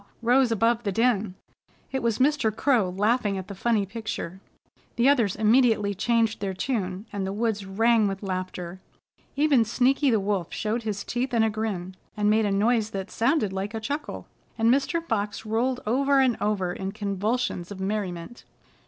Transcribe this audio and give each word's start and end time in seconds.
rose 0.23 0.51
above 0.51 0.81
the 0.81 0.91
din. 0.91 1.35
It 1.91 2.01
was 2.01 2.17
Mr. 2.17 2.51
Crow 2.51 2.89
laughing 2.89 3.37
at 3.37 3.47
the 3.47 3.53
funny 3.53 3.85
picture. 3.85 4.41
The 4.95 5.07
others 5.07 5.35
immediately 5.35 5.93
changed 5.93 6.39
their 6.39 6.55
tune, 6.55 7.05
and 7.13 7.23
the 7.23 7.31
woods 7.31 7.67
rang 7.67 8.07
with 8.07 8.23
laughter. 8.23 8.79
Even 9.35 9.63
Sneaky 9.63 10.09
the 10.09 10.19
Wolf 10.19 10.51
showed 10.51 10.81
his 10.81 11.03
teeth 11.03 11.35
in 11.35 11.43
a 11.43 11.51
grin, 11.51 11.93
and 12.17 12.31
made 12.31 12.45
a 12.47 12.51
noise 12.51 12.89
that 12.89 13.11
sounded 13.11 13.53
like 13.53 13.75
a 13.75 13.79
chuckle 13.79 14.25
and 14.57 14.73
Mr. 14.73 15.05
Fox 15.05 15.45
rolled 15.45 15.81
over 15.85 16.19
and 16.19 16.35
over 16.41 16.73
in 16.73 16.93
convulsions 16.93 17.69
of 17.69 17.79
merriment. 17.79 18.43